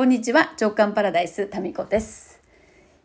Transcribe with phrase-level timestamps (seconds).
[0.00, 2.40] こんにちは、直感パラダイス、タミコです。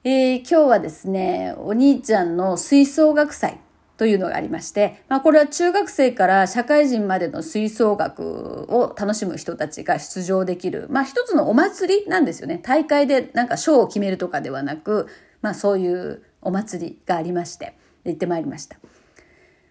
[0.05, 3.59] えー、今日はですね、お兄ちゃんの吹奏楽祭
[3.97, 12.61] というのがありまして、まあこれは中学生から社会人までの吹奏楽を楽しむ人たちが出場できる、まあ一つのお祭りなんですよね。
[12.63, 15.09] 大会でなんか賞を決めるとかではなく、
[15.41, 17.75] まあそういうお祭りがありまして、
[18.05, 18.77] 行ってまいりました。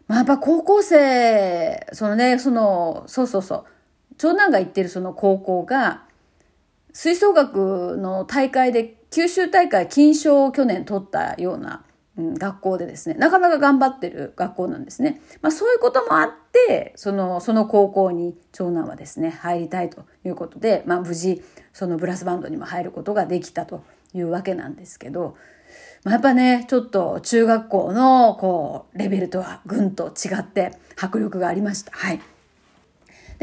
[0.09, 3.65] まあやっぱ高校生、そのね、その、そうそうそう、
[4.19, 6.05] 長男が行ってるその高校が、
[6.95, 11.85] 吹奏楽の大会で九州大会金賞を去年取ったような、
[12.17, 15.21] うん、学校でですね、なかなか頑張ってる学校なんですね。
[15.43, 23.83] まあそういうこともあって、その、その高校に長男はですね、入りたいということで、まあ無事、そのブラスバンドにも入ることができたと
[24.15, 25.37] いうわけなんですけど、
[26.05, 31.93] まあ、やっぱね、ちょっと中学校のこう、レベルとはぐんと違って迫力がありました。
[31.93, 32.21] はい。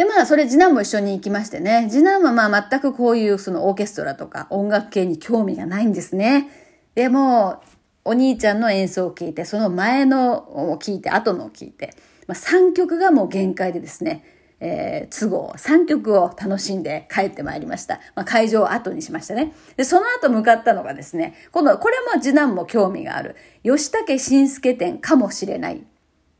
[0.01, 1.87] で、まあ、それ次男も一緒に行きましてね。
[1.87, 6.49] 次男はまあ全くこういうそのオーケストラとか音楽系に興味がないんですね。
[6.95, 7.61] でも、
[8.03, 11.93] お兄ちゃんの演奏を聞いて、その前のを聞いて、後のを聞いて、
[12.25, 14.25] まあ、3曲がもう限界でですね、
[14.59, 17.99] えー、都合3曲を楽しんで帰ってまいりました。
[18.15, 19.53] まあ、会場を後にしましたね。
[19.77, 25.83] で、その後向かったのがですね、今度、これも次男も興味がある、吉武慎介展かもしれない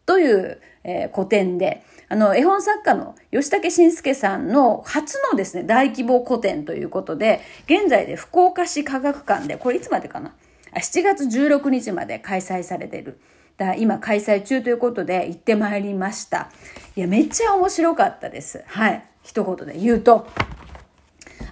[0.08, 10.34] という、えー、古典で、あの、絵本作家の吉武慎介さんの初のですね、大規模古典ということで、現在で福岡市科学館で、これいつまでかな？
[10.74, 13.18] あ ?7 月16日まで開催されてる。
[13.56, 16.52] だ今開催中ということで行ってまいりました。
[16.98, 18.62] いや、めっちゃ面白かったです。
[18.68, 19.06] はい。
[19.24, 20.28] 一言で言うと。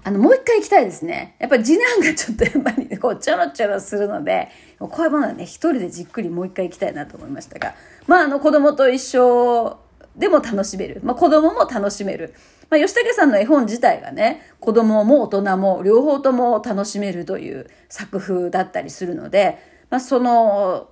[0.03, 1.37] あの、もう一回行きたいですね。
[1.39, 7.75] やっぱ次男がちょっとやっぱり こう、ちょろちょろするので、こういうものはね、一人でじっくりもう一回行きたいなと思いましたが、
[8.07, 9.79] まあ、あの、子供と一緒
[10.19, 10.99] でも楽しめる。
[11.03, 12.33] まあ、子供も楽しめる。
[12.69, 19.57] まあ、吉武さんの絵本自体がね、子供も大人も両方とも楽しめるという作風だったりするので、
[19.89, 20.89] まあ、その、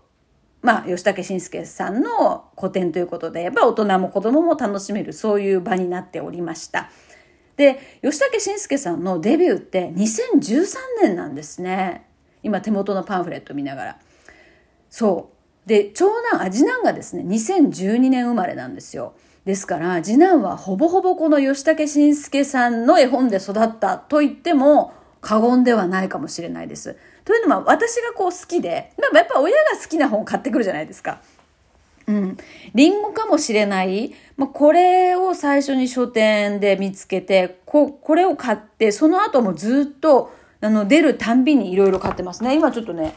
[0.62, 6.90] まあ、吉武慎介さんの古典ということで、やっぱ大人も子供も楽しめる、そういう場になっておりました。
[7.58, 12.08] で、吉武慎介さんのデビューって2013年なんですね。
[12.44, 14.00] 今手元のパンフレット見ながら。
[14.90, 15.37] そう。
[15.68, 19.14] で、長男、あ、次男がですね、2012年生まれなんですよ。
[19.46, 26.96] ですから、次男はほぼほぼこの吉武慎介さんの絵本で育ったと言っても過言ではないかもしれないです。
[27.26, 31.20] というのは、私がこう好きで、でもやっぱ親が好きな本を買ってくるじゃないですか。
[32.08, 32.38] うん。
[32.74, 34.14] リンゴかもしれない。
[34.38, 40.32] まあ、これを最初に書店で見つけて、こ、これを買って、その後もずっと
[40.62, 42.56] あの、出るたんびにいろいろ買ってますね。
[42.56, 43.16] 今ちょっとね、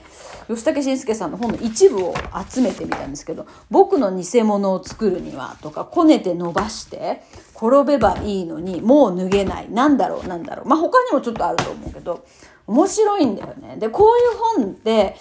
[0.49, 2.15] 吉武慎介さんの本の一部を
[2.49, 7.23] 集めてみたんですけど、僕の偽物を作るにはとか、こねて伸ばして、
[7.57, 9.71] 転べばいいのに、もう脱げない。
[9.71, 10.69] なんだろう、なんだろう。
[10.69, 12.25] まあ、他にもちょっとあると思うけど、
[12.67, 13.77] 面白いんだよね。
[13.79, 15.17] で、こういう本って、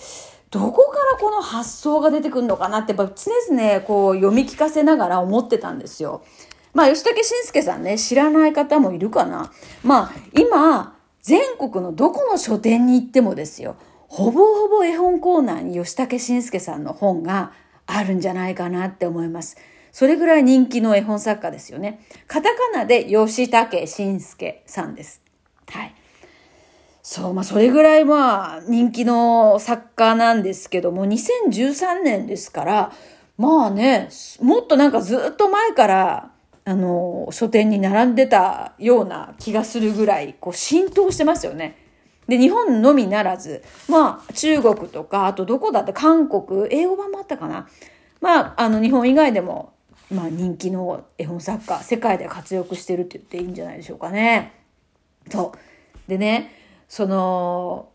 [0.52, 6.24] どこからこの発想が出てくるのかなって、やっぱ常々こう読み聞かせながら思ってたんですよ。
[6.74, 9.52] まあ、吉武慎介さんね、知らない方もいるかな。
[9.84, 10.96] まあ、今、
[11.29, 13.75] 全国のどこの書店に行ってもですよ、
[14.07, 17.51] ほぼほぼ絵本コーナーに吉武慎介さんの本が
[17.85, 19.56] あるんじゃないかなって思います。
[19.91, 22.03] それぐらい人気の絵本作家ですよね。
[22.25, 25.22] カタカナで吉武慎介さんです。
[25.67, 25.94] はい。
[27.03, 32.91] そう、まあそれぐらいまあ人気の作家なんですけども、2013年ですから、
[33.38, 34.09] まあね、
[34.41, 36.31] もっとなんかずっと前から
[36.69, 41.75] あの、書店に並んでたような気がするぐらい、こう、浸透してますよね。
[42.28, 47.68] で、日本のみならず、まあ、中国とか、あとどこだって韓国、英語版もあったかな。
[48.22, 49.74] まあ、あの、日本以外でも、
[50.12, 54.53] まあ、人気の絵本作家、世界で活躍してるって言っていいんじゃないでしょうかね。
[55.31, 56.09] そう。
[56.09, 56.53] でね、
[56.88, 57.90] その、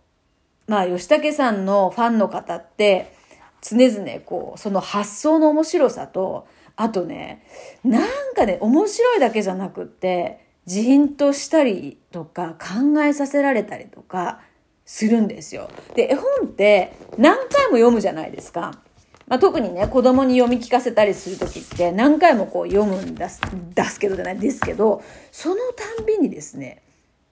[0.66, 3.14] まあ、吉武さんのファンの方って、
[3.62, 7.44] 常々こう、その発想の面白さと、あとね、
[7.84, 14.40] なんかね、面白いだけじゃなくって、じーんとしたりとか考えさせられたりとか
[14.84, 15.68] するんですよ。
[15.94, 18.80] で、絵本って何回も読むじゃないですか。
[19.26, 23.40] まあ、特にね、子供に読み聞かせたりするときって何回もこう読むんだす、
[23.74, 25.02] 出すけどじゃないですけど、
[25.32, 25.56] その
[25.96, 26.82] たんびにですね、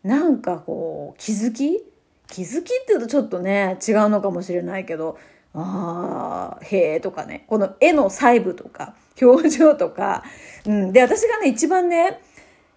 [0.03, 1.83] なんかこう気づき？
[2.29, 5.19] 気づきって言うとちょっとね、違うのかもしれないけど、
[5.55, 10.25] ああ、へえとかね、この絵の細部とか、表情とか、
[10.67, 10.93] うん。
[10.93, 12.21] で、私がね、一番ね、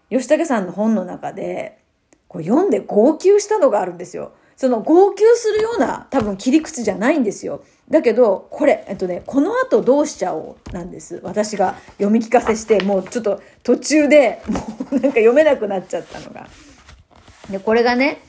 [0.10, 1.80] 吉武さんの本の中で、
[2.27, 4.33] こう読んで号泣したのがあるんですよ。
[4.57, 7.63] その号泣するような多分切り口じゃないんですよ。
[7.89, 11.19] だけど、これ、えっとね、この後どうしちゃおうなんです。
[11.24, 14.60] 私が読み聞かせして、もうちょっと途中でも
[14.92, 16.48] うなんか読めなくなっちゃったのが。
[17.50, 18.21] で、これがね、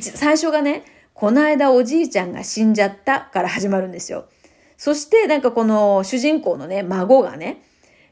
[0.00, 0.84] 最初がね、
[1.22, 4.24] この間おじいちゃんが死んじゃったから始まるんですよ。
[4.76, 7.62] そしてなんかこの主人公のね、孫がね、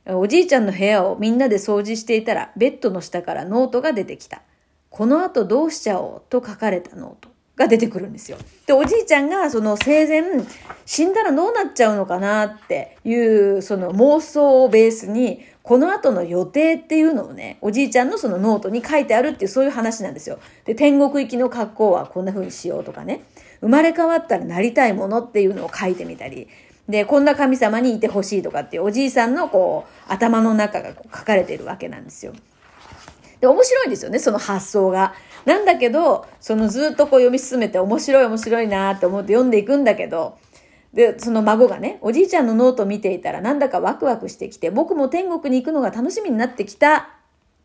[0.06, 4.42] おじいちゃんの部屋をみんなで掃除していたら、ベッドの下からノートが出てきた。
[4.90, 8.38] この後どうしちゃおうと書かれたノートが出てくるんですよ。
[8.68, 10.22] で、おじいちゃんがその生前
[10.86, 20.38] 死んだらどうなっちゃうのかなっていうその妄想をベースにこの後の予定っていうのをね、おじいちゃんのそのノートに書いてあるっていうそういう話なんですよ。
[20.64, 23.24] で、天国行きの格好はこんな風にしようとかね、
[23.60, 26.48] 生まれ変わったらなりたいものっていうのを書いてみたり、
[26.88, 32.32] で、こんな神様にいてほしいとかっていうおじいさんのこう、頭の中がこう書かれているわけなんですよ。
[33.40, 35.14] で、面白いんですよね、その発想が。
[35.44, 40.36] なんだけど、そのずっとこう読み進めて面白い面白いなって思って読んでいくんだけど、
[40.92, 47.10] で、その孫がね、おじいちゃんのノート見ていたらなんだかワクワクしてきて、僕も天国に行くのが楽しみになってきた、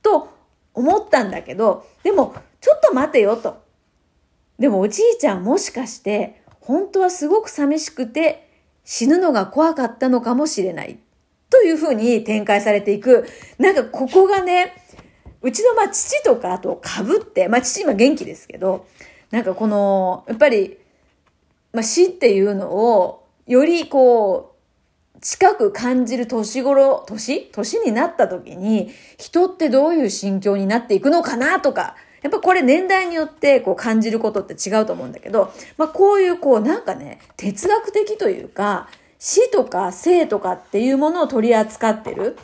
[0.02, 0.30] と
[0.74, 3.64] 思ったんだけど、でも、ちょっと待てよと。
[4.60, 8.50] でもおじいちゃんもしかして、本当はすごく寂しくて
[8.84, 11.00] 死ぬのが怖かったのかもしれない。
[11.50, 13.26] というふうに展開されていく。
[13.60, 14.74] なんかここがね、
[15.42, 18.88] うちのまあ父とかあと被って、まあ父今元気ですけど、
[19.32, 20.80] なんかこの、やっぱり
[21.76, 24.56] まあ、死っていうのを、よりこ
[25.16, 27.50] う、近く感じる年頃、年？
[27.52, 38.88] 年になった時に、人ってどういう心境になっていくのかなとか、やっぱこれ年代によってこう感じることって違うと思うんだけど、まあこういうこうなんかね、哲学的というか、
[39.20, 42.38] 死とか生とかっていうものを取り扱ってる。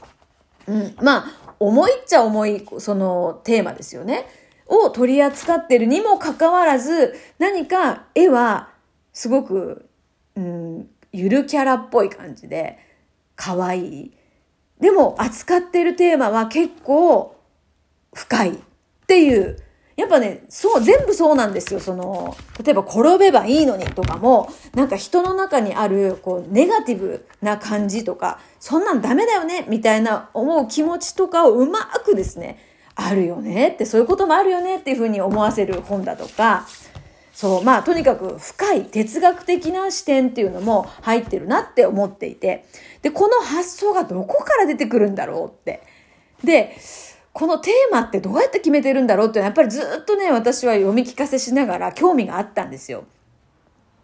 [0.67, 0.95] うん。
[1.01, 4.25] まあ、重いっちゃ重い、そのテーマですよね。
[4.67, 8.69] を取り扱ってるにもかかわらず、何か絵は
[9.13, 9.89] すごく、
[10.35, 12.79] うん、ゆるキャラっぽい感じで、
[13.35, 14.11] 可愛い。
[14.79, 17.35] でも、扱ってるテーマは結構
[18.13, 18.55] 深いっ
[19.07, 19.57] ていう。
[19.97, 21.79] やっぱね、そう、全部そうなんですよ。
[21.79, 32.57] その、例えば転べばいいのにとかも、なんか人の中にある、こう、ネガティブな感じとか、そんなんダメだよねみたいな思う気持ちとかをうまくですね、
[32.95, 36.65] あるよねって、そういうこともあるよねっていうふうに思わせる本だとか、
[37.41, 42.65] そう、まあとにかく深い哲学的な視点っていうのも入ってるなって思っていて、
[43.01, 45.81] で、この発想がどこから出てくるんだろうって。
[46.43, 46.77] で、
[47.33, 53.05] このテーマってどうやって決めてるんだろうっていうのはやっぱりずっとね、私は読み聞かせしながら興味があったんですよ。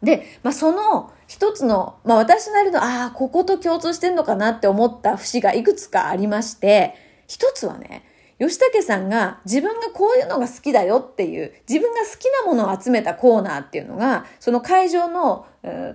[0.01, 6.95] で、まあ、その一つの、まあ、私なりの、ああ、ここと共通してんのかなって思った節がいくつかありまして、
[7.27, 8.03] 一つはね、
[8.39, 15.47] 吉武さんが自分がこういうのが好きだよっていう、自分が好きなものを集めたコーナーっていうのが、その会場の、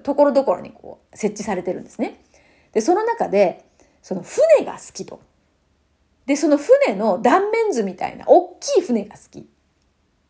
[0.03, 2.21] ところどころにこう設置されてるんですね。
[2.73, 3.65] で、その中で、
[4.03, 5.21] その船が好きと。
[6.27, 9.49] で、その船の断面図みたいな、大きい船が好き。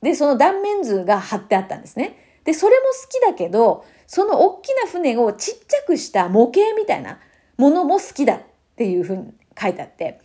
[0.03, 2.17] で、その断面図が貼ってあったんですね。
[2.45, 7.19] で、それも好きだけど、その大きな船をちっちゃくした模型みたいな
[7.57, 8.41] ものも好きだっ
[8.77, 10.21] ていうふうに書いてあって。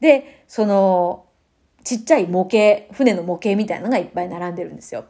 [0.00, 1.25] で、その、
[1.86, 5.04] ちっちゃい模型、船の模型みたいなのがいっぱい並んでるんですよ。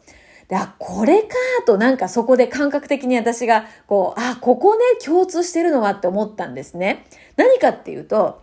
[0.46, 1.34] で、あ、これか
[1.66, 7.06] となんかそこで感覚的に私が、こう、あ、ここね、共通してるのはって思ったんですね。
[7.36, 8.42] 何かっていうと、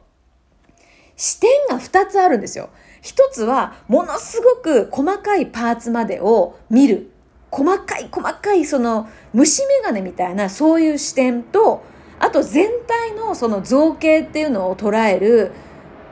[1.15, 2.69] 視点が2つあるんですよ。
[3.03, 7.11] 一つは、ものすごく細かいパーツまでを見る。
[7.51, 11.83] 細かい細かいその虫眼鏡みたいなそういう視点と、
[12.17, 15.51] あと全体のその造形っていうのを捉える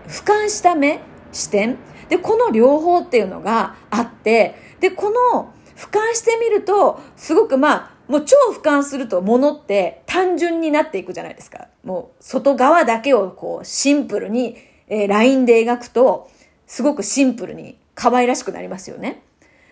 [0.07, 1.77] 俯瞰した目、視点。
[2.09, 11.67] で、この両方っていうのがあって、で、この俯瞰してみると、すごくまあ、もう超俯瞰すると物って単純になっていくじゃないですか。
[11.83, 14.57] もう外側だけをこうシンプルに、
[14.88, 16.29] えー、ラインで描くと、
[16.67, 19.23] すごくシンプルに可愛らしくなりますよね。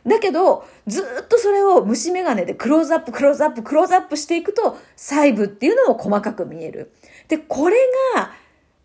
[0.08, 6.94] だけど、ずっとそれを虫眼鏡でクローズアップ、クローズアップ、クローズアップしていくと、細部っていうのも細かく見える。
[7.28, 7.76] で、これ
[8.16, 8.32] が、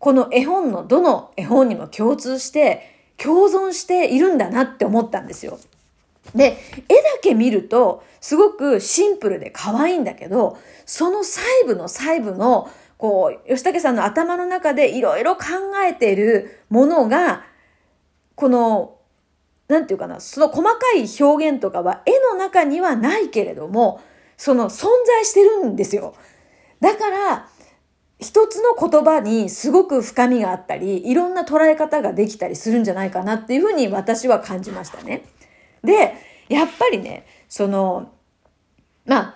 [0.05, 5.57] この絵本のどの絵本にも共通して、共存しているんだなって思ったんですよ。
[6.35, 12.69] で、絵だけ見ると、すごくシンプルで可愛いんだけど、その細部の細部の、
[12.99, 15.43] こう、吉武さんの頭の中でいろいろ考
[15.83, 17.43] えているものが、
[18.35, 18.97] この、
[19.67, 24.01] なんていうかな、その細かい表現とかは絵の中にはないけれども、
[24.37, 26.13] その存在してるんですよ。
[26.79, 27.49] だから、
[28.19, 35.25] 一つの言葉にすごく深みがあったり、いろんな捉え方ができたりするんじゃないかなっていうふうに私は感じましたね。
[35.83, 36.13] で、
[36.47, 38.11] やっぱりね、その、
[39.05, 39.35] まあ、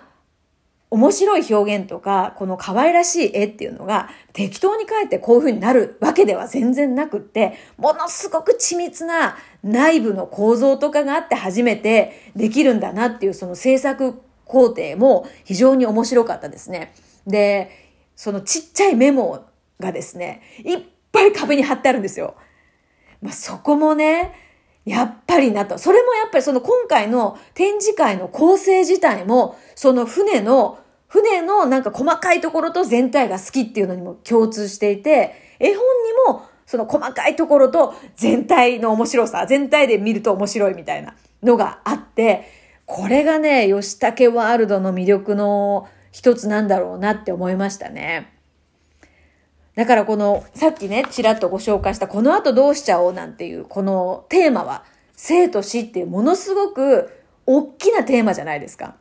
[0.92, 16.92] 面白い表現とか、この可愛らしい絵っていうのが適当に描いてこういう風になるわけでは全然なくって、ものすごく緻密な内部の構造とかがあって初めてできるんだなっていうその制作工程も非常に面白かったですね。
[17.24, 17.89] で、
[18.20, 19.46] そのちっちゃいメモ
[19.78, 20.78] がですね、いっ
[21.10, 22.34] ぱい壁に貼ってあるんですよ。
[23.22, 24.34] まあ、そこもね、
[24.84, 25.78] やっぱりなと。
[25.78, 35.80] それもやっぱりその今回の展示会の構成自体も、その船の、船のなんか細かいところと全体が好きっていうのにも共通していて、絵本に
[36.28, 42.44] もその細かいところと全体の面白さ、全体で見ると面白いみたいなのがあって、
[42.84, 48.32] これがね、吉武ワールドの魅力の一つなんだろうなって思いましたね。
[49.76, 54.84] だからこの、さっきね、ちらっとご紹介した、この後どうしちゃおうなんていう、このテーマは、
[55.16, 57.10] 生と死っていうものすごく
[57.46, 58.96] 大きなテーマじゃないですか。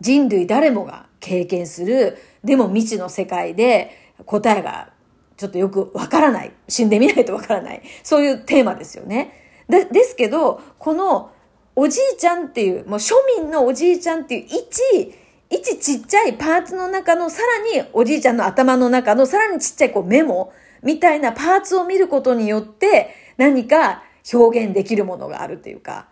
[0.00, 3.90] 人類誰もが経験する、でも未知の世界で
[4.26, 4.90] 答えが
[5.36, 6.52] ちょっとよくわからない。
[6.68, 7.82] 死んでみないとわからない。
[8.02, 9.62] そういうテーマですよね。
[9.68, 11.30] で、ですけど、この
[11.76, 15.14] おじいちゃんっていう、もう庶民のおじいちゃんっていう一、
[15.50, 17.42] 一ちっちゃいパーツの中のさ
[17.74, 20.52] らにおじいちゃんの頭の中のさらにちっちゃいこうメモ
[20.82, 24.02] みたいなパーツを見ることによって何か
[24.32, 26.08] 表現できるものがあるっていうか、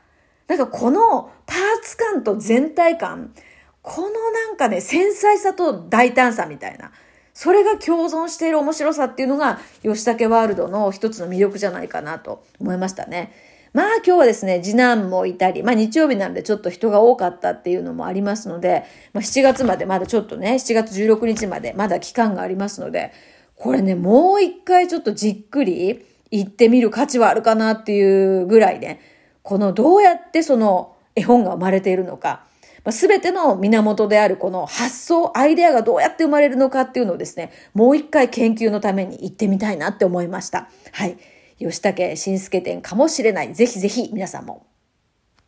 [0.48, 3.34] なんかこのパーツ感と全体感、
[3.82, 6.92] このなんかね、繊細さと大胆さみたいな、
[7.34, 13.32] それが共存している面白さっていうのが、吉武ワールドの一つの魅力じゃないかなと思いましたね。
[13.76, 23.12] まあ今日はですね、次男もいたり、まあ日曜日なんでちょっと人が多かったっていうのもありますので、まあ7月までまだちょっとね、7月16日までまだ期間がありますので、
[23.54, 28.98] これね、もう一回ちょっとじっくり行ってみる価値はあるかなっていうぐらいね、
[29.42, 32.46] このどうやってその絵本が生まれているのか、
[32.88, 40.70] すべての源であるこの発想、アイデアがどうやって生まれるのかっていうのをですね、もう一回研究のために行ってみたいなって思いました。
[40.92, 41.18] はい。
[41.58, 43.54] 吉武慎介店かもしれない。
[43.54, 44.66] ぜひぜひ皆さんも